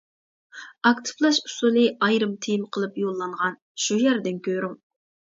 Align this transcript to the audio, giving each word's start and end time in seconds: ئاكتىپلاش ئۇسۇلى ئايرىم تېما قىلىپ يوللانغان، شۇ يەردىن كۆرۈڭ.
ئاكتىپلاش 0.89 1.39
ئۇسۇلى 1.49 1.83
ئايرىم 2.07 2.33
تېما 2.45 2.69
قىلىپ 2.77 2.97
يوللانغان، 3.01 3.59
شۇ 3.83 3.99
يەردىن 4.05 4.41
كۆرۈڭ. 4.49 4.73